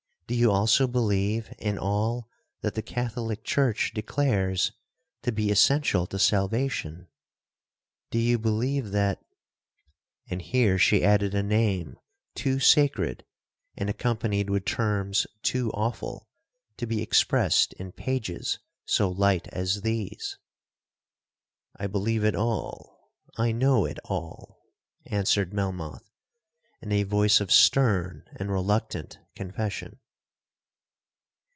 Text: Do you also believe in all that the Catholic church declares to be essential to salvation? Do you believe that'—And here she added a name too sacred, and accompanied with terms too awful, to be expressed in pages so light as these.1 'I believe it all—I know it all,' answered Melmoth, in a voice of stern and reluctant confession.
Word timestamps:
Do 0.27 0.37
you 0.37 0.49
also 0.49 0.87
believe 0.87 1.53
in 1.59 1.77
all 1.77 2.29
that 2.61 2.75
the 2.75 2.81
Catholic 2.81 3.43
church 3.43 3.91
declares 3.93 4.71
to 5.23 5.31
be 5.33 5.51
essential 5.51 6.07
to 6.07 6.17
salvation? 6.17 7.09
Do 8.11 8.17
you 8.17 8.39
believe 8.39 8.91
that'—And 8.91 10.41
here 10.41 10.79
she 10.79 11.03
added 11.03 11.35
a 11.35 11.43
name 11.43 11.99
too 12.33 12.61
sacred, 12.61 13.25
and 13.75 13.89
accompanied 13.89 14.49
with 14.49 14.63
terms 14.63 15.27
too 15.43 15.69
awful, 15.71 16.29
to 16.77 16.87
be 16.87 17.01
expressed 17.01 17.73
in 17.73 17.91
pages 17.91 18.57
so 18.85 19.09
light 19.09 19.49
as 19.49 19.81
these.1 19.81 20.37
'I 21.75 21.87
believe 21.87 22.23
it 22.23 22.35
all—I 22.35 23.51
know 23.51 23.83
it 23.83 23.99
all,' 24.05 24.63
answered 25.05 25.53
Melmoth, 25.53 26.09
in 26.81 26.93
a 26.93 27.03
voice 27.03 27.41
of 27.41 27.51
stern 27.51 28.23
and 28.37 28.49
reluctant 28.49 29.19
confession. 29.35 29.97